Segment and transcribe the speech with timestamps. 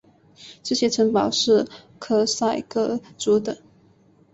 [0.63, 1.67] 这些城堡是
[1.99, 3.59] 克塞格族的。